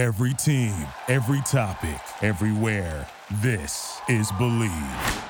[0.00, 0.74] Every team,
[1.08, 3.06] every topic, everywhere.
[3.42, 5.24] This is Bleav.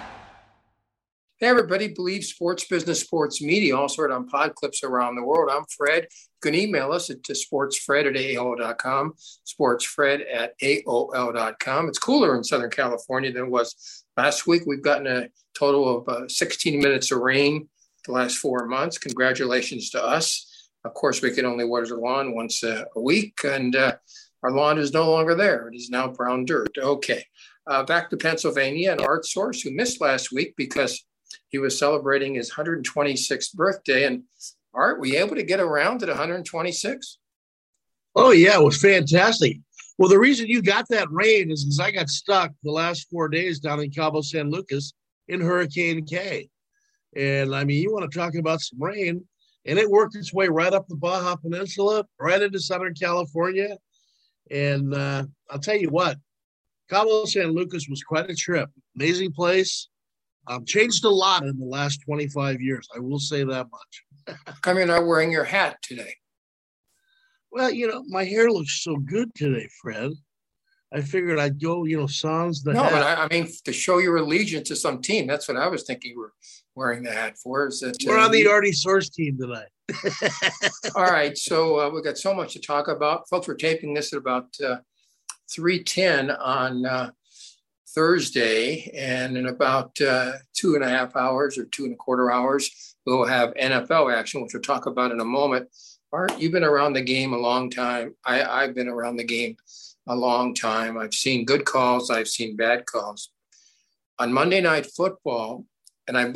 [1.39, 5.51] Hey, everybody, Bleav Sports Business Sports Media, also heard on pod clips around the world.
[5.53, 6.05] I'm Fred.
[6.05, 9.15] You can email us at sportsfred at AOL.com,
[9.45, 11.89] sportsfred at AOL.com.
[11.89, 14.63] It's cooler in Southern California than it was last week.
[14.67, 17.69] We've gotten a total of uh, 16 minutes of rain
[18.07, 18.99] the last four months.
[18.99, 20.47] Congratulations to us.
[20.85, 23.97] Of course, we can only water the lawn once a, a week, and uh,
[24.43, 25.69] our lawn is no longer there.
[25.69, 26.77] It is now brown dirt.
[26.79, 27.25] Okay.
[27.67, 31.05] Uh, back to Pennsylvania and Art Source, who missed last week because
[31.49, 34.07] he was celebrating his 126th birthday.
[34.07, 34.25] And
[34.73, 37.19] Art, were you able to get around at 126?
[38.17, 39.59] Oh, yeah, it was fantastic.
[39.99, 43.29] Well, the reason you got that rain is because I got stuck the last four
[43.29, 44.95] days down in Cabo San Lucas
[45.29, 46.49] in Hurricane K.
[47.15, 49.23] And I mean, you want to talk about some rain,
[49.67, 53.77] and it worked its way right up the Baja Peninsula, right into Southern California.
[54.51, 56.17] And uh, I'll tell you what,
[56.89, 58.69] Cabo San Lucas was quite a trip.
[58.97, 59.89] Amazing place.
[60.47, 62.89] Um, changed a lot in the last 25 years.
[62.95, 64.37] I will say that much.
[64.63, 66.15] Come you're not wearing your hat today.
[67.53, 70.13] Well, you know, my hair looks so good today, Fred.
[70.93, 72.93] I figured I'd go, you know, sans the no, hat.
[72.93, 75.27] but I, I, mean to show your allegiance to some team.
[75.27, 76.33] That's what I was thinking you were
[76.75, 77.69] wearing the hat for.
[77.69, 79.69] Is that we're uh, on the Artie Source team tonight?
[80.97, 83.49] all right, so uh, we've got so much to talk about, folks.
[83.49, 84.77] We're taping this at about uh,
[85.51, 87.11] three ten on uh,
[87.89, 92.31] Thursday, and in about uh, two and a half hours or two and a quarter
[92.31, 95.69] hours, we'll have NFL action, which we'll talk about in a moment.
[96.13, 98.15] Art, you've been around the game a long time.
[98.25, 99.57] I, I've been around the game
[100.09, 100.99] a long time.
[100.99, 103.31] I've seen good calls, I've seen bad calls.
[104.19, 105.65] On Monday Night Football,
[106.09, 106.35] and I'm,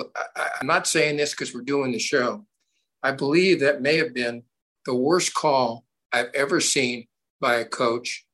[0.61, 2.47] I'm not saying this because we're doing the show,
[3.05, 4.43] I believe that may have been
[4.87, 7.07] the worst call I've ever seen
[7.39, 8.25] by a coach,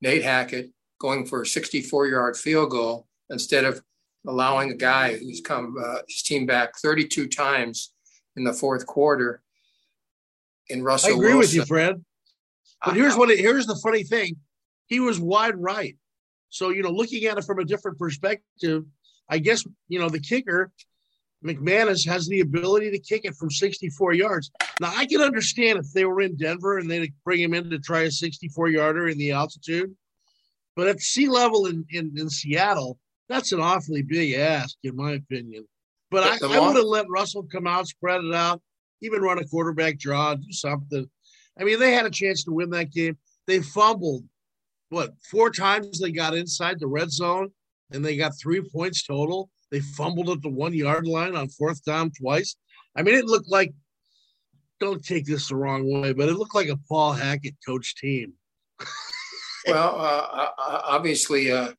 [0.00, 3.80] Nate Hackett, going for a 64 yard field goal instead of
[4.26, 7.92] allowing a guy who's come uh, his team back 32 times
[8.36, 9.40] in the fourth quarter
[10.68, 11.38] in Russell I agree Wilson.
[11.38, 12.04] with you, Fred.
[12.84, 14.36] But here's what it, here's the funny thing
[14.86, 15.96] he was wide right.
[16.48, 18.84] So, you know, looking at it from a different perspective,
[19.28, 20.70] I guess, you know, the kicker,
[21.44, 24.50] McManus, has the ability to kick it from 64 yards.
[24.80, 27.78] Now, I can understand if they were in Denver and they'd bring him in to
[27.78, 29.94] try a 64 yarder in the altitude.
[30.76, 32.98] But at sea level in, in, in Seattle,
[33.28, 35.66] that's an awfully big ask, in my opinion.
[36.10, 38.60] But I, I would have let Russell come out, spread it out,
[39.00, 41.08] even run a quarterback draw, do something.
[41.58, 43.16] I mean, they had a chance to win that game.
[43.46, 44.24] They fumbled
[44.90, 47.50] what four times they got inside the red zone
[47.90, 49.50] and they got three points total.
[49.72, 52.56] They fumbled at the one yard line on fourth down twice.
[52.94, 53.72] I mean, it looked like
[54.78, 58.34] don't take this the wrong way, but it looked like a Paul Hackett coach team.
[59.66, 61.72] well, uh, obviously, uh,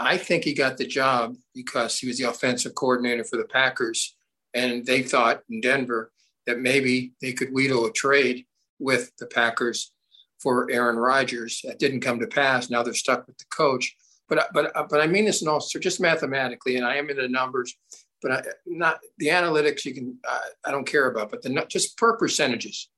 [0.00, 4.16] I think he got the job because he was the offensive coordinator for the Packers,
[4.52, 6.10] and they thought in Denver
[6.46, 8.46] that maybe they could wheedle a trade
[8.80, 9.92] with the Packers
[10.40, 11.60] for Aaron Rodgers.
[11.62, 12.68] That didn't come to pass.
[12.68, 13.94] Now they're stuck with the coach.
[14.28, 17.28] But but but I mean this in all just mathematically, and I am in the
[17.28, 17.76] numbers,
[18.20, 19.84] but I, not the analytics.
[19.84, 22.88] You can uh, I don't care about, but the just per percentages.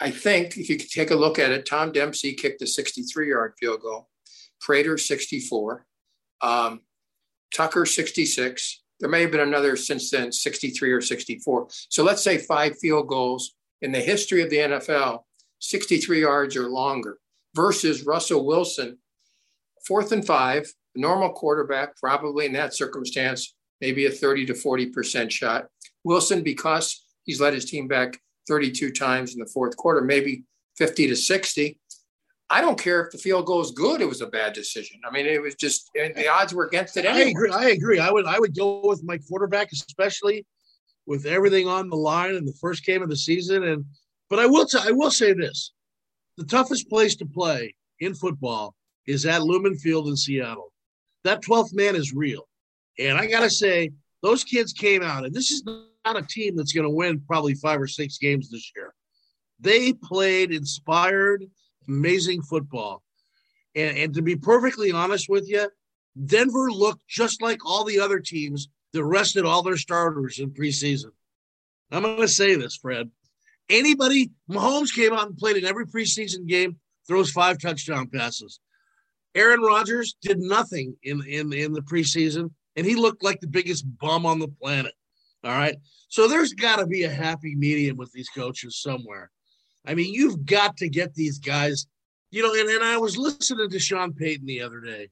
[0.00, 3.54] I think if you could take a look at it, Tom Dempsey kicked a 63-yard
[3.58, 4.08] field goal,
[4.60, 5.86] Prater 64,
[6.40, 6.80] um,
[7.54, 8.82] Tucker 66.
[9.00, 11.68] There may have been another since then, 63 or 64.
[11.88, 15.22] So let's say five field goals in the history of the NFL
[15.60, 17.18] 63 yards or longer
[17.54, 18.98] versus Russell Wilson,
[19.86, 25.66] fourth and five, normal quarterback, probably in that circumstance, maybe a 30 to 40% shot.
[26.04, 30.44] Wilson, because he's led his team back 32 times in the fourth quarter, maybe
[30.76, 31.78] 50 to 60.
[32.50, 34.00] I don't care if the field goal is good.
[34.00, 35.00] It was a bad decision.
[35.04, 37.06] I mean, it was just the odds were against it.
[37.06, 37.26] Anyway.
[37.26, 37.50] I agree.
[37.50, 37.98] I agree.
[37.98, 40.46] I would I would go with my quarterback, especially
[41.06, 43.64] with everything on the line in the first game of the season.
[43.64, 43.86] And
[44.28, 45.72] but I will t- I will say this:
[46.36, 48.74] the toughest place to play in football
[49.06, 50.72] is at Lumen Field in Seattle.
[51.24, 52.48] That 12th man is real,
[52.98, 53.92] and I gotta say
[54.22, 57.54] those kids came out, and this is not a team that's going to win probably
[57.54, 58.94] five or six games this year.
[59.60, 61.44] They played inspired,
[61.88, 63.02] amazing football,
[63.74, 65.68] and, and to be perfectly honest with you,
[66.26, 71.10] Denver looked just like all the other teams that rested all their starters in preseason.
[71.90, 73.10] I'm going to say this, Fred.
[73.68, 78.60] Anybody, Mahomes came out and played in every preseason game, throws five touchdown passes.
[79.34, 83.84] Aaron Rodgers did nothing in, in, in the preseason, and he looked like the biggest
[83.98, 84.92] bum on the planet.
[85.42, 85.76] All right.
[86.08, 89.30] So there's got to be a happy medium with these coaches somewhere.
[89.84, 91.86] I mean, you've got to get these guys.
[92.30, 95.08] you know, and, and I was listening to Sean Payton the other day,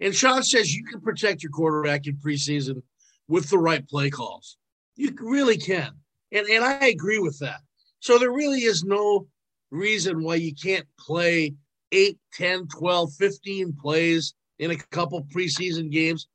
[0.00, 2.82] and Sean says you can protect your quarterback in preseason
[3.26, 4.56] with the right play calls.
[4.96, 5.92] You really can.
[6.32, 7.60] And, and I agree with that.
[8.00, 9.28] So there really is no
[9.70, 11.54] reason why you can't play
[11.92, 16.28] 8, 10, 12, 15 plays in a couple preseason games.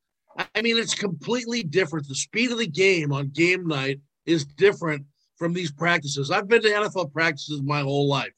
[0.55, 2.07] I mean, it's completely different.
[2.07, 5.05] The speed of the game on game night is different
[5.38, 6.31] from these practices.
[6.31, 8.33] I've been to NFL practices my whole life.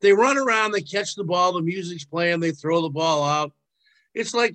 [0.00, 3.52] They run around, they catch the ball, the music's playing, they throw the ball out.
[4.14, 4.54] It's like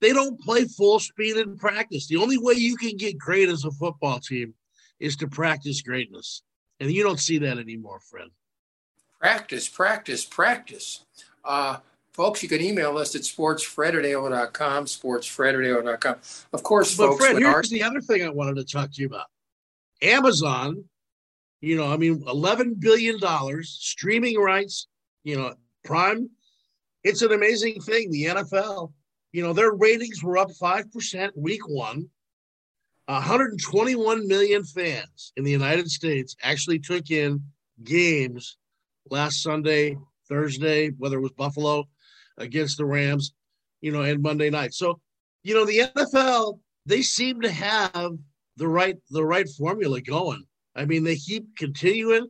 [0.00, 2.06] they don't play full speed in practice.
[2.06, 4.54] The only way you can get great as a football team
[5.00, 6.42] is to practice greatness.
[6.80, 8.28] And you don't see that anymore, Fred.
[9.24, 11.06] Practice, practice, practice.
[11.46, 11.78] Uh,
[12.12, 16.16] folks, you can email us at sportsfred@aol.com, sportsfred@aol.com.
[16.52, 17.24] Of course, but folks.
[17.24, 19.28] Fred, here's our- the other thing I wanted to talk to you about.
[20.02, 20.84] Amazon,
[21.62, 23.18] you know, I mean, $11 billion
[23.62, 24.88] streaming rights,
[25.22, 25.54] you know,
[25.84, 26.28] Prime.
[27.02, 28.10] It's an amazing thing.
[28.10, 28.92] The NFL,
[29.32, 32.10] you know, their ratings were up 5% week one.
[33.06, 37.42] 121 million fans in the United States actually took in
[37.82, 38.58] games
[39.10, 39.96] last Sunday,
[40.28, 41.84] Thursday, whether it was Buffalo
[42.38, 43.34] against the Rams,
[43.80, 44.74] you know, and Monday night.
[44.74, 45.00] So,
[45.42, 48.16] you know, the NFL, they seem to have
[48.56, 50.44] the right the right formula going.
[50.76, 52.28] I mean, they keep continuing,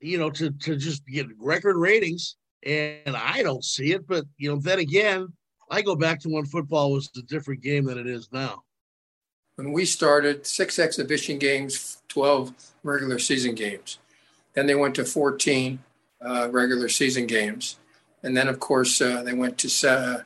[0.00, 4.06] you know, to to just get record ratings, and I don't see it.
[4.06, 5.28] But you know, then again,
[5.70, 8.62] I go back to when football was a different game than it is now.
[9.56, 12.52] When we started, six exhibition games, twelve
[12.82, 13.98] regular season games.
[14.54, 15.80] Then they went to fourteen
[16.20, 17.78] uh, regular season games,
[18.22, 19.88] and then of course uh, they went to.
[19.88, 20.22] Uh,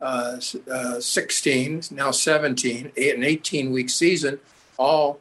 [0.00, 0.40] uh,
[0.70, 4.38] uh, 16, now 17, eight, an 18 week season
[4.76, 5.18] all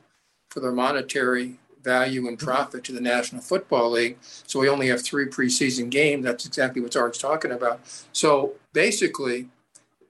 [0.49, 4.17] for their monetary value and profit to the National Football League.
[4.21, 6.25] So we only have three preseason games.
[6.25, 7.79] That's exactly what Art's talking about.
[8.11, 9.49] So basically,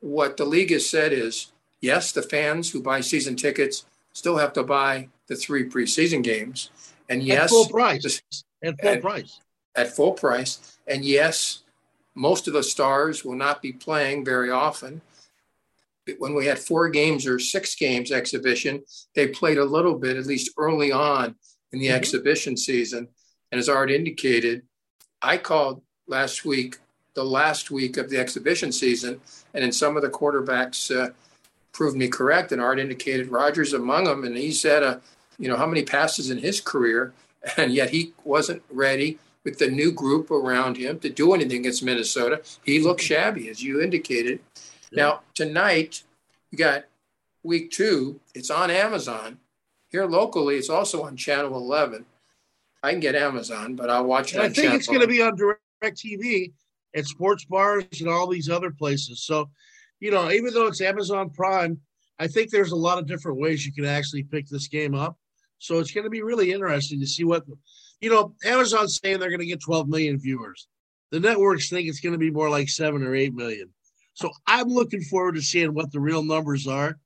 [0.01, 4.53] what the league has said is yes, the fans who buy season tickets still have
[4.53, 6.69] to buy the three preseason games.
[7.09, 8.21] And yes, at full price.
[8.63, 9.39] At full price.
[9.77, 10.77] At full price.
[10.87, 11.61] And yes,
[12.15, 15.01] most of the stars will not be playing very often
[16.17, 18.83] when we had four games or six games exhibition,
[19.15, 21.35] they played a little bit, at least early on
[21.71, 21.95] in the mm-hmm.
[21.95, 23.07] exhibition season.
[23.51, 24.63] And as Art indicated,
[25.21, 26.77] I called last week
[27.13, 29.19] the last week of the exhibition season,
[29.51, 31.09] and then some of the quarterbacks uh,
[31.71, 32.51] proved me correct.
[32.51, 34.99] And Art indicated Rodgers among them, and he said, uh,
[35.39, 37.13] you know, how many passes in his career,
[37.57, 41.81] and yet he wasn't ready with the new group around him to do anything against
[41.81, 42.41] Minnesota.
[42.65, 44.41] He looked shabby, as you indicated.
[44.91, 46.03] Now, tonight,
[46.51, 46.83] we got
[47.43, 48.19] week two.
[48.35, 49.39] It's on Amazon.
[49.87, 52.05] Here locally, it's also on Channel 11.
[52.83, 54.41] I can get Amazon, but I'll watch it.
[54.41, 56.51] I think Channel it's going to be on Direct TV
[56.93, 59.23] at sports bars and all these other places.
[59.23, 59.49] So,
[60.01, 61.79] you know, even though it's Amazon Prime,
[62.19, 65.17] I think there's a lot of different ways you can actually pick this game up.
[65.59, 67.45] So it's going to be really interesting to see what,
[68.01, 70.67] you know, Amazon's saying they're going to get 12 million viewers.
[71.11, 73.69] The networks think it's going to be more like seven or eight million.
[74.13, 76.97] So I'm looking forward to seeing what the real numbers are,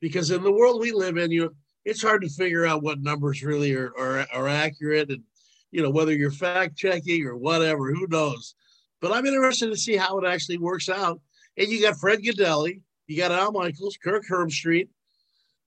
[0.00, 1.54] because in the world we live in, you
[1.84, 5.22] it's hard to figure out what numbers really are, are, are accurate, and
[5.70, 7.92] you know whether you're fact checking or whatever.
[7.92, 8.54] Who knows?
[9.00, 11.20] But I'm interested to see how it actually works out.
[11.56, 14.88] And you got Fred Gaudelli, you got Al Michaels, Kirk Herbstreit.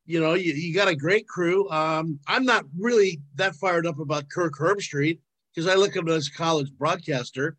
[0.06, 1.70] You know, you, you got a great crew.
[1.70, 5.20] Um, I'm not really that fired up about Kirk Herbstreit
[5.54, 7.56] because I look at him as a college broadcaster,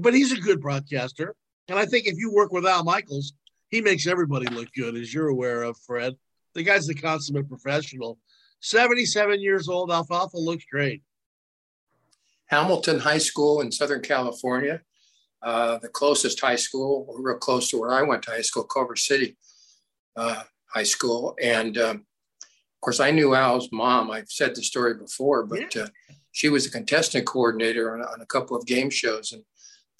[0.00, 1.34] but he's a good broadcaster.
[1.68, 3.32] And I think if you work with Al Michaels,
[3.70, 6.16] he makes everybody look good, as you're aware of, Fred.
[6.54, 8.18] The guy's the consummate professional.
[8.60, 11.02] 77 years old, Alfalfa looks great.
[12.46, 14.82] Hamilton High School in Southern California,
[15.42, 18.96] uh, the closest high school, real close to where I went to high school, Culver
[18.96, 19.36] City
[20.16, 21.36] uh, High School.
[21.42, 24.10] And um, of course, I knew Al's mom.
[24.10, 25.82] I've said the story before, but yeah.
[25.82, 25.88] uh,
[26.32, 29.32] she was a contestant coordinator on, on, a couple of game shows.
[29.32, 29.42] And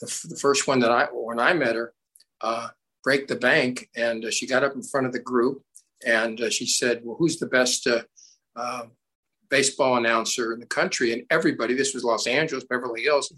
[0.01, 1.93] the, the first one that I, when I met her,
[2.41, 2.69] uh,
[3.03, 3.89] break the bank.
[3.97, 5.63] And uh, she got up in front of the group
[6.07, 8.03] and uh, she said, Well, who's the best uh,
[8.57, 8.85] uh,
[9.49, 11.13] baseball announcer in the country?
[11.13, 13.33] And everybody, this was Los Angeles, Beverly Hills,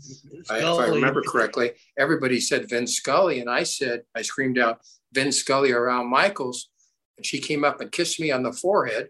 [0.51, 3.41] I, if I remember correctly, everybody said Vin Scully.
[3.41, 4.81] And I said, I screamed out,
[5.13, 6.69] Vin Scully or Al Michaels.
[7.17, 9.09] And she came up and kissed me on the forehead.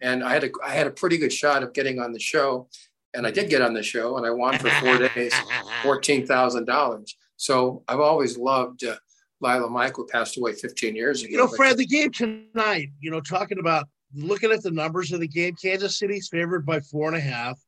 [0.00, 2.68] And I had a, I had a pretty good shot of getting on the show
[3.14, 5.34] and I did get on the show, and I won for four days,
[5.82, 7.16] fourteen thousand dollars.
[7.36, 8.96] So I've always loved uh,
[9.40, 11.30] Lila Mike, who passed away fifteen years ago.
[11.32, 12.88] You know, Fred, the game tonight.
[13.00, 16.80] You know, talking about looking at the numbers of the game, Kansas City's favored by
[16.80, 17.58] four and a half.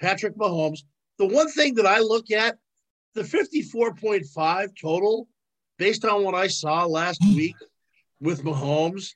[0.00, 0.80] Patrick Mahomes.
[1.18, 2.56] The one thing that I look at,
[3.14, 5.26] the 54.5 total,
[5.76, 7.56] based on what I saw last week
[8.20, 9.14] with Mahomes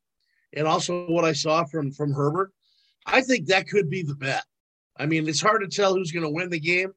[0.55, 2.53] and also what I saw from from Herbert,
[3.07, 4.45] I think that could be the bet.
[4.97, 6.93] I mean, it's hard to tell who's going to win the game,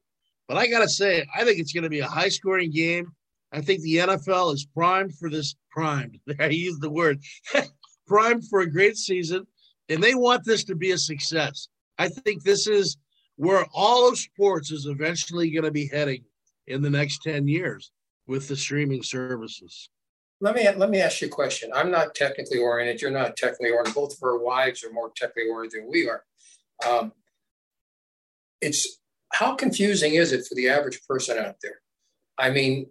[0.48, 3.12] but I got to say, I think it's going to be a high scoring game.
[3.52, 6.18] I think the NFL is primed for this primed.
[6.40, 7.20] I use the word
[8.06, 9.46] primed for a great season,
[9.88, 11.68] and they want this to be a success.
[11.98, 12.96] I think this is
[13.36, 16.24] where all of sports is eventually going to be heading
[16.66, 17.92] in the next 10 years
[18.26, 19.88] with the streaming services.
[20.40, 21.70] Let me let me ask you a question.
[21.74, 23.00] I'm not technically oriented.
[23.00, 23.94] You're not technically oriented.
[23.94, 26.24] Both of our wives are more technically oriented than we are.
[26.86, 27.12] Um,
[28.60, 28.98] it's
[29.32, 31.80] how confusing is it for the average person out there?
[32.36, 32.86] I mean,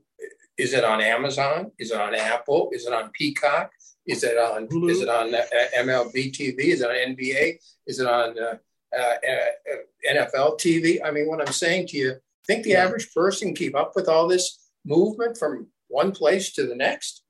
[0.58, 1.72] is it on Amazon?
[1.78, 2.70] Is it on Apple?
[2.72, 3.72] Is it on Peacock?
[4.08, 4.90] Is it on Blue.
[4.90, 5.42] is it on uh,
[5.78, 6.60] MLB TV?
[6.60, 7.58] Is it on NBA?
[7.88, 8.58] Is it on uh,
[8.96, 11.00] uh, uh NFL TV?
[11.04, 12.84] I mean, what I'm saying to you, think the yeah.
[12.84, 17.25] average person can keep up with all this movement from one place to the next?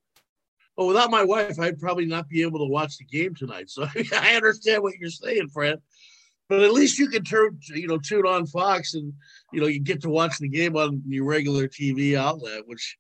[0.77, 3.70] Well, without my wife, I'd probably not be able to watch the game tonight.
[3.70, 5.82] So I understand what you're saying, Fred.
[6.48, 9.13] But at least you can turn, you know, tune on Fox, and
[9.51, 12.98] you know you get to watch the game on your regular TV outlet, which,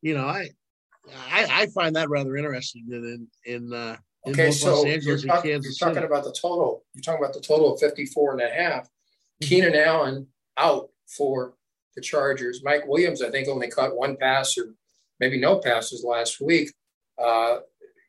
[0.00, 0.50] you know, I,
[1.30, 2.86] I, I find that rather interesting.
[2.92, 6.84] in in uh, in okay, so Los Angeles you're, talk, you're talking about the total.
[6.94, 8.84] You're talking about the total of 54 and a half.
[8.84, 9.48] Mm-hmm.
[9.48, 11.54] Keenan Allen out for
[11.96, 12.62] the Chargers.
[12.62, 14.74] Mike Williams, I think, only caught one pass or
[15.18, 16.72] maybe no passes last week.
[17.18, 17.58] Uh,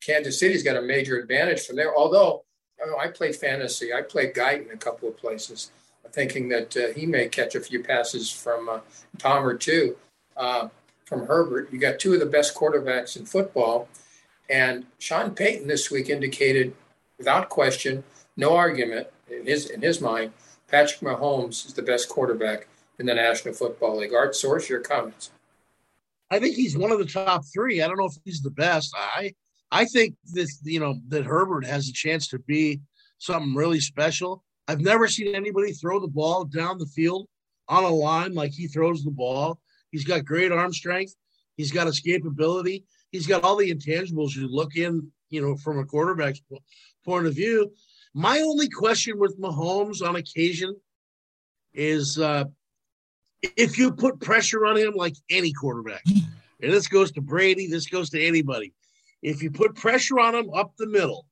[0.02, 1.96] Kansas City's got a major advantage from there.
[1.96, 2.44] Although
[2.86, 5.72] oh, I play fantasy, I play Guyton a couple of places,
[6.12, 8.80] thinking that uh, he may catch a few passes from uh,
[9.20, 9.98] Palmer too,
[10.38, 10.70] uh,
[11.06, 11.72] from Herbert.
[11.72, 13.88] You got two of the best quarterbacks in football,
[14.50, 16.74] and Sean Payton this week indicated,
[17.18, 18.04] without question,
[18.38, 20.32] no argument in his in his mind,
[20.68, 22.68] Patrick Mahomes is the best quarterback
[23.00, 24.14] in the National Football League.
[24.14, 25.32] Art Source, your comments.
[26.32, 27.82] I think he's one of the top three.
[27.82, 28.94] I don't know if he's the best.
[28.96, 29.34] I
[29.72, 32.82] I think this, you know, that Herbert has a chance to be
[33.20, 34.44] something really special.
[34.68, 37.28] I've never seen anybody throw the ball down the field
[37.68, 39.60] on a line like he throws the ball.
[39.92, 41.16] He's got great arm strength.
[41.56, 42.84] He's got escapability.
[43.12, 46.42] He's got all the intangibles you look in, you know, from a quarterback's
[47.04, 47.72] point of view.
[48.14, 50.76] My only question with Mahomes on occasion
[51.74, 52.46] is uh,
[53.42, 56.04] if you put pressure on him like any quarterback,
[56.62, 58.74] and this goes to Brady, this goes to anybody.
[59.22, 61.26] If you put pressure on him up the middle,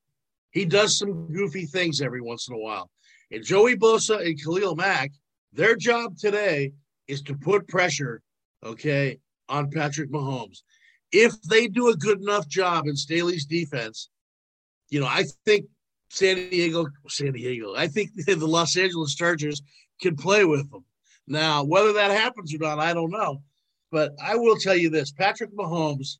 [0.52, 2.90] he does some goofy things every once in a while.
[3.32, 5.12] And Joey Bosa and Khalil Mack,
[5.54, 6.72] their job today
[7.08, 8.22] is to put pressure,
[8.64, 10.64] okay, on Patrick Mahomes.
[11.12, 14.10] If they do a good enough job in Staley's defense,
[14.90, 15.66] you know, I think
[16.10, 19.62] San Diego, San Diego, I think the Los Angeles Chargers
[20.02, 20.84] can play with them.
[21.28, 23.42] Now, whether that happens or not, I don't know.
[23.92, 26.18] But I will tell you this Patrick Mahomes,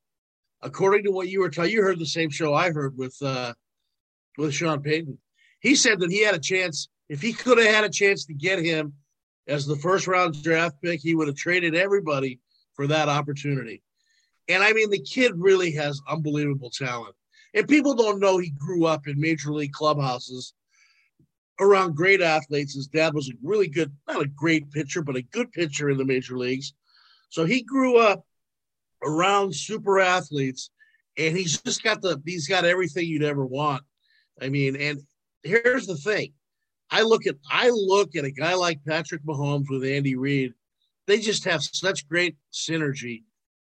[0.62, 3.54] according to what you were telling, you heard the same show I heard with uh,
[4.38, 5.18] with Sean Payton.
[5.60, 8.34] He said that he had a chance, if he could have had a chance to
[8.34, 8.94] get him
[9.48, 12.40] as the first round draft pick, he would have traded everybody
[12.74, 13.82] for that opportunity.
[14.48, 17.16] And I mean, the kid really has unbelievable talent.
[17.54, 20.54] And people don't know he grew up in major league clubhouses
[21.60, 22.76] around great athletes.
[22.76, 25.98] His dad was a really good, not a great pitcher, but a good pitcher in
[25.98, 26.74] the major leagues.
[27.30, 28.26] So he grew up
[29.04, 30.70] around super athletes,
[31.18, 33.84] and he's just got the he's got everything you'd ever want.
[34.42, 35.02] I mean, and
[35.44, 36.34] here's the thing.
[36.90, 40.54] I look at I look at a guy like Patrick Mahomes with Andy Reid.
[41.06, 43.24] They just have such great synergy.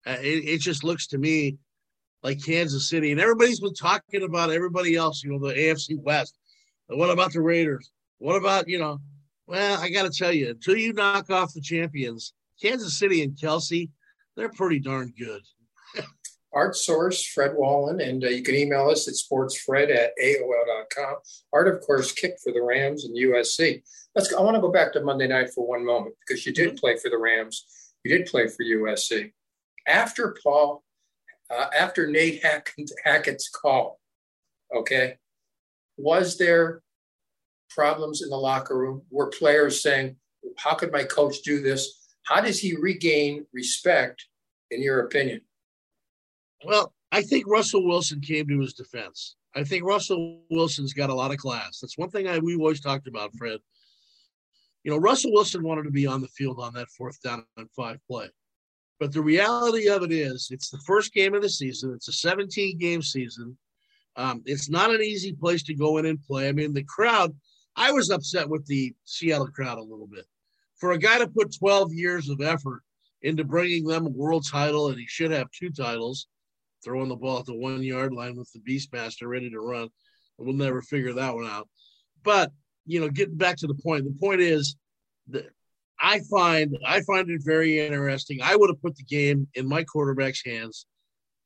[0.06, 1.58] Uh, it, it just looks to me
[2.22, 5.22] like Kansas City, and everybody's been talking about everybody else.
[5.22, 6.36] You know, the AFC West.
[6.90, 7.90] What about the Raiders?
[8.18, 9.00] What about, you know,
[9.46, 13.36] well, I got to tell you, until you knock off the champions, Kansas City and
[13.36, 13.90] Kelce,
[14.36, 15.42] they're pretty darn good.
[16.52, 21.16] Art Source, Fred Wallin, and uh, you can email us at sportsfred at AOL.com.
[21.52, 23.82] Art, of course, kicked for the Rams and USC.
[24.14, 24.30] Let's.
[24.30, 26.70] Go, I want to go back to Monday night for one moment because you did
[26.70, 26.78] mm-hmm.
[26.78, 27.64] play for the Rams.
[28.04, 29.32] You did play for USC.
[29.86, 30.82] After Paul,
[31.50, 34.00] uh, after Nate Hackett's call,
[34.74, 35.18] okay,
[36.02, 36.82] was there
[37.68, 39.02] problems in the locker room?
[39.10, 40.16] Were players saying,
[40.56, 42.08] How could my coach do this?
[42.24, 44.26] How does he regain respect,
[44.70, 45.40] in your opinion?
[46.64, 49.36] Well, I think Russell Wilson came to his defense.
[49.54, 51.80] I think Russell Wilson's got a lot of class.
[51.80, 53.58] That's one thing I, we've always talked about, Fred.
[54.84, 57.68] You know, Russell Wilson wanted to be on the field on that fourth down and
[57.72, 58.28] five play.
[58.98, 61.92] But the reality of it is, it's the first game of the season.
[61.94, 63.56] It's a 17 game season.
[64.16, 66.48] Um, it's not an easy place to go in and play.
[66.48, 67.34] I mean, the crowd,
[67.76, 70.24] I was upset with the Seattle crowd a little bit.
[70.76, 72.82] For a guy to put 12 years of effort
[73.22, 76.26] into bringing them a world title, and he should have two titles,
[76.82, 79.88] throwing the ball at the one yard line with the Beastmaster ready to run.
[80.38, 81.68] We'll never figure that one out.
[82.22, 82.50] But
[82.86, 84.76] you know, getting back to the point, the point is
[85.28, 85.50] that
[86.00, 88.40] I find I find it very interesting.
[88.42, 90.86] I would have put the game in my quarterback's hands,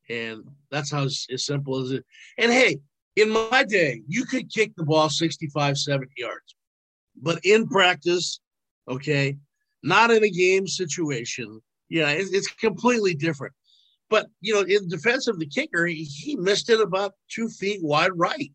[0.09, 2.05] and that's how as, simple as it.
[2.37, 2.79] And hey,
[3.15, 6.55] in my day, you could kick the ball 65, 70 yards,
[7.21, 8.39] but in practice,
[8.89, 9.37] okay,
[9.83, 13.53] not in a game situation, yeah, it's, it's completely different.
[14.09, 17.81] But you know, in defense of the kicker, he, he missed it about two feet
[17.81, 18.51] wide right.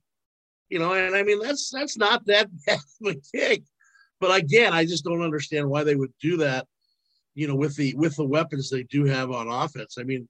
[0.69, 3.63] You know, and I mean that's that's not that bad of a kick.
[4.21, 6.67] But again, I just don't understand why they would do that.
[7.35, 9.97] You know, with the with the weapons they do have on offense.
[9.99, 10.29] I mean,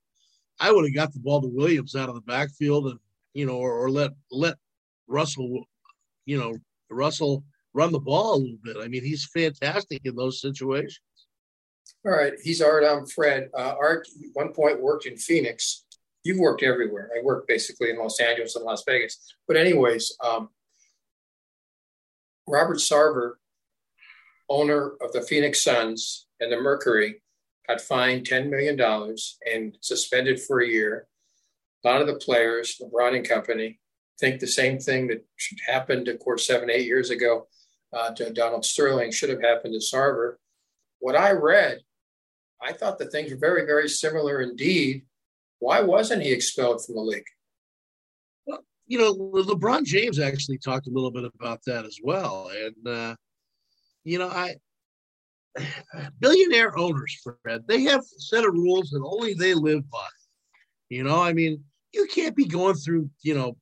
[0.60, 2.98] I would have got the ball to Williams out of the backfield and
[3.34, 4.56] you know, or, or let let
[5.06, 5.64] Russell,
[6.26, 6.56] you know,
[6.90, 8.76] Russell run the ball a little bit.
[8.80, 11.00] I mean, he's fantastic in those situations.
[12.04, 12.84] All right, he's Art.
[12.84, 13.50] I'm Fred.
[13.56, 15.84] Uh, Art, one point worked in Phoenix.
[16.24, 17.10] You've worked everywhere.
[17.16, 19.34] I worked basically in Los Angeles and Las Vegas.
[19.46, 20.50] But anyways, um,
[22.46, 23.34] Robert Sarver,
[24.48, 27.22] owner of the Phoenix Suns and the Mercury,
[27.70, 28.78] got fined $10 million
[29.52, 31.06] and suspended for a year.
[31.84, 33.78] A lot of the players, LeBron and company,
[34.18, 35.24] think the same thing that
[35.66, 37.46] happened, of course, seven, eight years ago
[37.96, 40.34] uh, to Donald Sterling should have happened to Sarver.
[40.98, 41.80] What I read
[42.62, 45.06] I thought the things were very, very similar indeed.
[45.58, 47.24] Why wasn't he expelled from the league?
[48.46, 52.50] Well, you know, LeBron James actually talked a little bit about that as well.
[52.54, 53.16] And, uh,
[54.04, 54.56] you know, I,
[56.20, 60.06] billionaire owners, Fred, they have a set of rules that only they live by.
[60.88, 63.56] You know, I mean, you can't be going through, you know,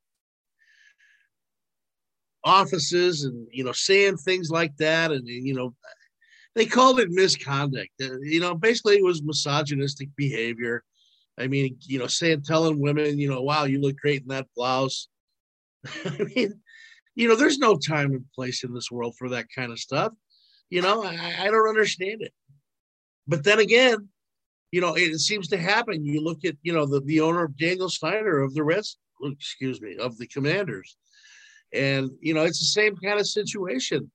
[2.45, 5.12] offices and, you know, saying things like that.
[5.12, 5.75] And, you know,
[6.54, 7.90] they called it misconduct.
[8.02, 10.83] Uh, you know, basically it was misogynistic behavior.
[11.38, 14.49] I mean, you know, saying telling women, you know, wow, you look great in that
[14.57, 15.09] blouse.
[16.05, 16.61] I mean,
[17.14, 20.12] you know, there's no time and place in this world for that kind of stuff.
[20.70, 22.33] You know, I, I don't understand it.
[23.26, 24.09] But then again,
[24.70, 26.04] you know, it, it seems to happen.
[26.04, 29.81] You look at, you know, the, the owner of Daniel Snyder of the Reds, excuse
[29.81, 30.96] me, of the Commanders.
[31.72, 34.11] And, you know, it's the same kind of situation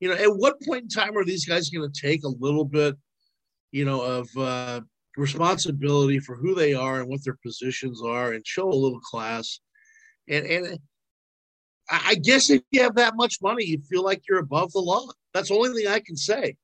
[0.00, 2.64] you know, at what point in time are these guys going to take a little
[2.64, 2.96] bit,
[3.72, 4.80] you know, of uh,
[5.16, 9.60] responsibility for who they are and what their positions are, and show a little class?
[10.28, 10.78] And and
[11.90, 15.06] I guess if you have that much money, you feel like you're above the law.
[15.38, 16.56] That's the only thing I can say.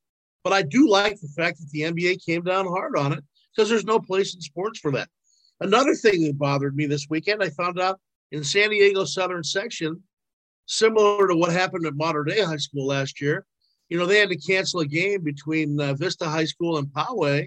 [0.42, 3.22] But I do like the fact that the NBA came down hard on it
[3.54, 5.08] because there's no place in sports for that.
[5.60, 8.00] Another thing that bothered me this weekend, I found out
[8.32, 10.02] in San Diego Southern section,
[10.66, 13.46] similar to what happened at Mater Dei High School last year.
[13.88, 17.46] You know, they had to cancel a game between uh, Vista High School and Poway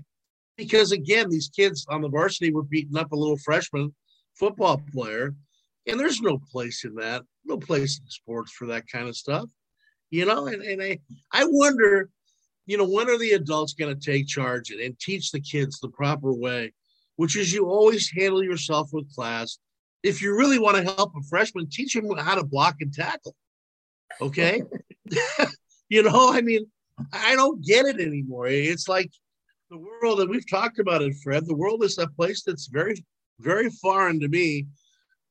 [0.55, 3.93] because, again, these kids on the varsity were beating up a little freshman
[4.35, 5.35] football player.
[5.87, 9.49] And there's no place in that, no place in sports for that kind of stuff.
[10.09, 10.99] You know, and, and I,
[11.33, 12.09] I wonder,
[12.65, 15.79] you know, when are the adults going to take charge and, and teach the kids
[15.79, 16.73] the proper way,
[17.17, 19.59] which is you always handle yourself with class
[20.03, 23.35] if you really want to help a freshman, teach him how to block and tackle.
[24.21, 24.61] Okay.
[25.89, 26.65] you know, I mean,
[27.13, 28.47] I don't get it anymore.
[28.47, 29.11] It's like
[29.69, 31.45] the world, and we've talked about it, Fred.
[31.45, 33.05] The world is a place that's very,
[33.39, 34.67] very foreign to me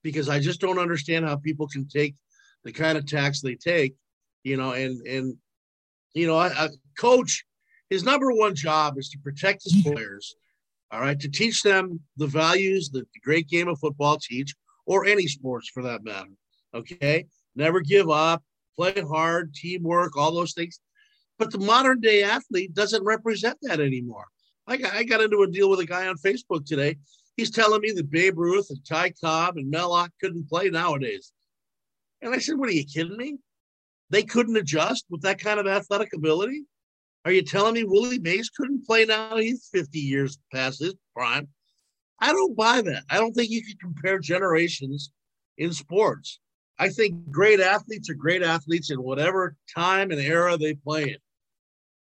[0.03, 2.15] because I just don't understand how people can take
[2.65, 3.95] the kind of tax they take,
[4.47, 5.37] you know, and, and,
[6.15, 7.45] you know, a, a coach,
[7.91, 9.93] his number one job is to protect his mm-hmm.
[9.93, 10.37] players
[10.91, 14.55] all right, to teach them the values that the great game of football teach,
[14.87, 16.31] or any sports for that matter.
[16.75, 18.43] Okay, never give up,
[18.77, 20.81] play hard, teamwork, all those things.
[21.39, 24.27] But the modern day athlete doesn't represent that anymore.
[24.67, 26.97] I got, I got into a deal with a guy on Facebook today.
[27.37, 31.33] He's telling me that Babe Ruth and Ty Cobb and Mel Ott couldn't play nowadays.
[32.23, 33.39] And I said, What are you kidding me?
[34.11, 36.65] They couldn't adjust with that kind of athletic ability?
[37.25, 39.37] Are you telling me Willie Mays couldn't play now?
[39.37, 41.49] He's 50 years past his prime.
[42.21, 43.03] I don't buy that.
[43.11, 45.11] I don't think you can compare generations
[45.59, 46.39] in sports.
[46.79, 51.17] I think great athletes are great athletes in whatever time and era they play in.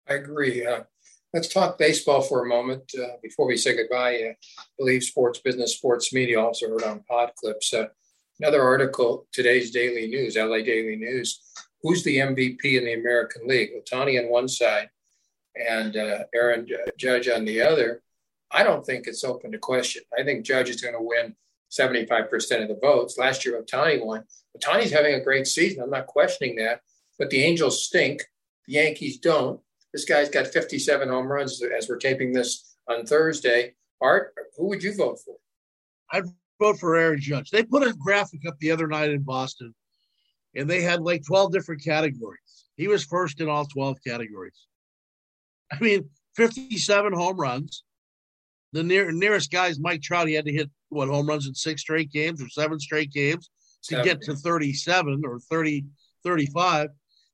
[0.08, 0.64] I agree.
[0.66, 0.84] Uh,
[1.34, 4.16] let's talk baseball for a moment uh, before we say goodbye.
[4.16, 7.74] Uh, I believe Sports Business, Sports Media also heard on Pod Clips.
[7.74, 7.86] Uh,
[8.40, 11.40] another article, today's Daily News, LA Daily News.
[11.82, 13.70] Who's the MVP in the American League?
[13.74, 14.88] Ohtani on one side,
[15.56, 16.66] and uh, Aaron
[16.96, 18.02] Judge on the other,
[18.50, 20.02] I don't think it's open to question.
[20.16, 21.34] I think Judge is going to win
[21.70, 23.18] 75% of the votes.
[23.18, 24.24] Last year, Ohtani won.
[24.56, 25.82] Ohtani's having a great season.
[25.82, 26.80] I'm not questioning that.
[27.18, 28.22] But the Angels stink.
[28.66, 29.60] The Yankees don't.
[29.92, 33.74] This guy's got 57 home runs as we're taping this on Thursday.
[34.00, 35.36] Art, who would you vote for?
[36.10, 36.24] I'd
[36.60, 37.50] vote for Aaron Judge.
[37.50, 39.74] They put a graphic up the other night in Boston,
[40.54, 42.40] and they had like 12 different categories.
[42.76, 44.66] He was first in all 12 categories.
[45.72, 47.84] I mean, 57 home runs.
[48.72, 50.28] The near, nearest guy is Mike Trout.
[50.28, 53.50] He had to hit what home runs in six straight games or seven straight games
[53.84, 54.04] to seven.
[54.04, 55.84] get to 37 or 30,
[56.24, 56.88] 35.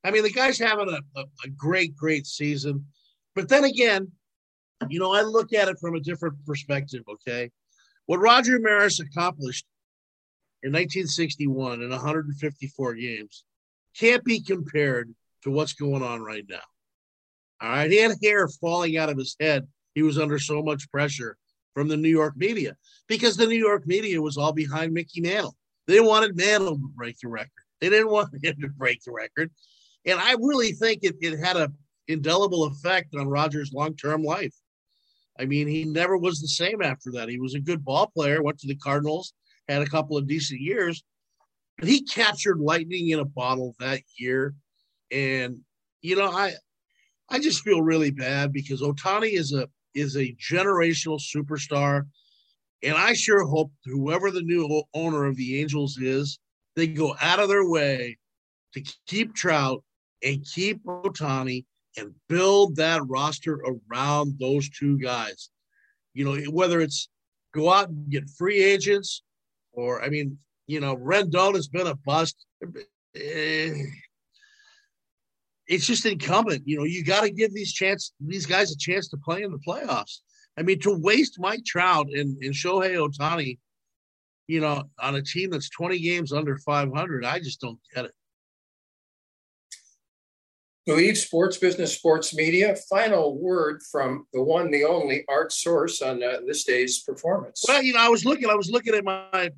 [0.05, 2.87] I mean, the guy's having a, a, a great, great season.
[3.35, 4.11] But then again,
[4.89, 7.51] you know, I look at it from a different perspective, okay?
[8.07, 9.67] What Roger Maris accomplished
[10.63, 13.45] in 1961 in 154 games
[13.97, 16.59] can't be compared to what's going on right now.
[17.61, 17.91] All right.
[17.91, 19.67] He had hair falling out of his head.
[19.95, 21.37] He was under so much pressure
[21.75, 22.77] from the New York media
[23.09, 25.57] because the New York media was all behind Mickey Mantle.
[25.87, 27.51] They wanted Mantle to break the record.
[27.81, 29.51] They didn't want him to break the record.
[30.05, 31.73] And I really think it, it had a
[32.07, 34.55] indelible effect on Rogers' long-term life.
[35.39, 37.29] I mean, he never was the same after that.
[37.29, 39.35] He was a good ball player, went to the Cardinals,
[39.69, 41.05] had a couple of decent years,
[41.79, 44.55] but he captured lightning in a bottle that year.
[45.11, 45.59] And,
[46.03, 46.55] you know, I
[47.31, 52.07] I just feel really bad because Ohtani is a is a generational superstar.
[52.83, 56.39] And I sure hope whoever the new owner of the Angels is,
[56.77, 58.17] they go out of their way
[58.75, 59.83] to keep Trout
[60.23, 61.65] and keep Ohtani
[61.97, 65.51] and build that roster around those two guys.
[66.15, 67.09] You know, whether it's
[67.53, 69.23] go out and get free agents
[69.79, 72.37] or, I mean, you know, Rendon has been a bust.
[73.15, 73.75] Eh,
[75.67, 76.63] it's just incumbent.
[76.67, 79.53] You know, you got to give these chance these guys a chance to play in
[79.53, 80.19] the playoffs.
[80.59, 83.59] I mean, to waste Mike Trout and, and Shohei Ohtani,
[84.49, 88.13] you know, on a team that's 20 games under 500, I just don't get it.
[90.89, 92.75] Bleav Sports Business Sports Media.
[92.89, 97.63] Final word from the one, the only Art Source on uh, this day's performance.
[97.69, 99.51] Well, you know, I was looking, I was looking at my,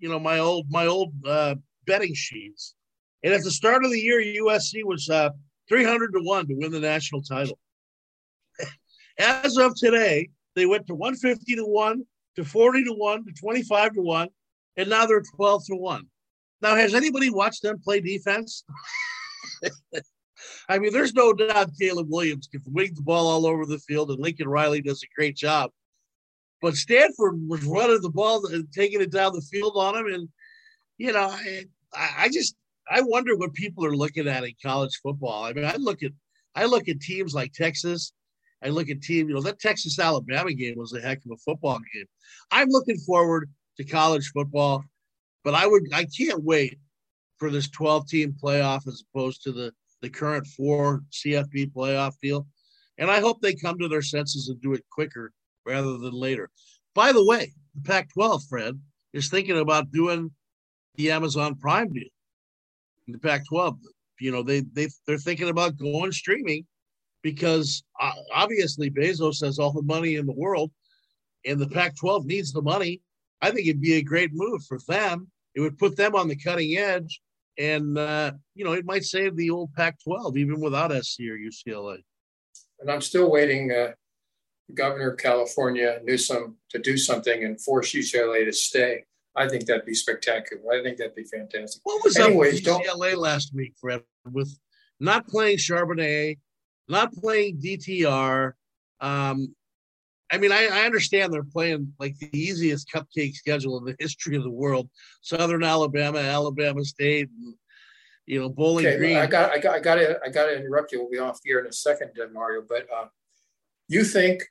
[0.00, 1.54] you know, my old, my old uh,
[1.86, 2.74] betting sheets,
[3.22, 5.30] and at the start of the year, USC was uh,
[5.68, 7.58] 300 to 1 to win the national title.
[9.18, 12.04] As of today, they went to 150 to 1,
[12.36, 14.28] to 40 to 1, to 25 to 1,
[14.76, 16.06] and now they're 12 to 1.
[16.62, 18.64] Now, has anybody watched them play defense?
[20.68, 24.10] I mean, there's no doubt Caleb Williams can wing the ball all over the field,
[24.10, 25.70] and Lincoln Riley does a great job.
[26.60, 30.12] But Stanford was running the ball and taking it down the field on him.
[30.12, 30.28] And,
[30.96, 31.28] you know,
[31.94, 32.56] I, I just
[32.90, 35.44] I wonder what people are looking at in college football.
[35.44, 36.12] I mean, I look at
[36.54, 38.12] I look at teams like Texas.
[38.62, 41.36] I look at team, you know, that Texas Alabama game was a heck of a
[41.36, 42.06] football game.
[42.50, 44.84] I'm looking forward to college football,
[45.44, 46.78] but I would I can't wait
[47.38, 52.46] for this 12 team playoff as opposed to the the current four CFB playoff deal.
[52.98, 55.32] And I hope they come to their senses and do it quicker
[55.68, 56.50] rather than later.
[56.94, 58.80] By the way, the Pac 12, Fred,
[59.12, 60.30] is thinking about doing
[60.96, 62.08] the Amazon Prime deal
[63.12, 63.78] the Pac-12.
[64.20, 66.66] You know, they they they're thinking about going streaming
[67.22, 70.70] because uh, obviously Bezos has all the money in the world,
[71.44, 73.00] and the Pac-12 needs the money.
[73.40, 75.30] I think it'd be a great move for them.
[75.54, 77.20] It would put them on the cutting edge,
[77.58, 81.98] and uh, you know, it might save the old Pac-12 even without SC or UCLA.
[82.80, 83.72] And I'm still waiting.
[83.72, 83.92] Uh,
[84.74, 89.04] Governor of California Newsom to do something and force UCLA to stay.
[89.34, 90.72] I think that'd be spectacular.
[90.72, 91.80] I think that'd be fantastic.
[91.84, 94.02] What was Anyways, up with UCLA last week, Fred?
[94.30, 94.58] With
[95.00, 96.38] not playing Charbonnet,
[96.88, 98.52] not playing DTR.
[99.00, 99.54] Um,
[100.30, 104.36] I mean, I, I, understand they're playing like the easiest cupcake schedule in the history
[104.36, 104.90] of the world:
[105.22, 107.54] Southern Alabama, Alabama State, and,
[108.26, 109.16] you know, Bowling okay, Green.
[109.16, 111.00] I got, I got, I got to, I got to interrupt you.
[111.00, 112.62] We'll be off here in a second, Mario.
[112.68, 113.06] But uh,
[113.86, 114.42] you think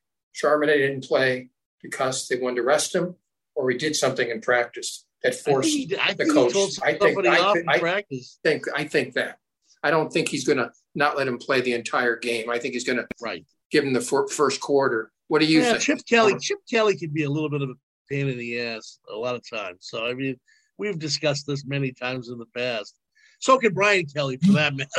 [0.42, 1.50] Charbonnet didn't play
[1.82, 3.16] because they wanted to rest him,
[3.56, 6.56] or he did something in practice that forced he, I the coach.
[6.84, 8.04] I think I, I
[8.44, 9.40] think I think that.
[9.84, 12.50] I don't think he's going to not let him play the entire game.
[12.50, 15.12] I think he's going to right give him the for, first quarter.
[15.28, 15.82] What do you yeah, think?
[15.82, 16.36] Chip Kelly.
[16.40, 17.76] Chip Kelly can be a little bit of a
[18.10, 19.80] pain in the ass a lot of times.
[19.82, 20.40] So I mean,
[20.78, 22.96] we've discussed this many times in the past.
[23.40, 24.90] So can Brian Kelly, for that matter.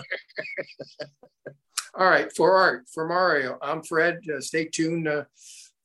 [1.94, 4.20] All right, for Art, for Mario, I'm Fred.
[4.28, 5.08] Uh, stay tuned.
[5.08, 5.24] Uh,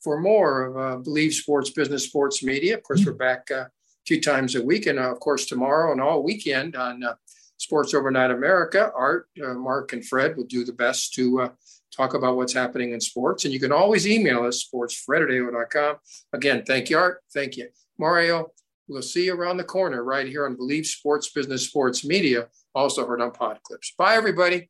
[0.03, 2.75] for more of uh, Bleav Sports Business Sports Media.
[2.75, 3.65] Of course, we're back uh,
[4.05, 7.15] two times a week, and uh, of course, tomorrow and all weekend on uh,
[7.57, 8.91] Sports Overnight America.
[8.93, 11.49] Art, uh, Mark, and Fred will do the best to uh,
[11.95, 13.45] talk about what's happening in sports.
[13.45, 15.97] And you can always email us, sportsfred
[16.33, 17.21] Again, thank you, Art.
[17.33, 17.69] Thank you.
[17.97, 18.51] Mario,
[18.87, 23.07] we'll see you around the corner right here on Bleav Sports Business Sports Media, also
[23.07, 23.93] heard on Pod Clips.
[23.97, 24.69] Bye, everybody.